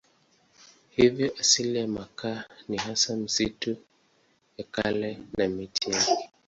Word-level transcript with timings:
Hivyo 0.89 1.31
asili 1.39 1.79
ya 1.79 1.87
makaa 1.87 2.43
ni 2.67 2.77
hasa 2.77 3.15
misitu 3.15 3.77
ya 4.57 4.65
kale 4.71 5.17
na 5.37 5.47
miti 5.47 5.91
yake. 5.91 6.29